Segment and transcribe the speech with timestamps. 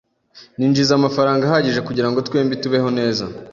[0.57, 3.25] Ninjiza amafaranga ahagije kugirango twembi tubeho neza.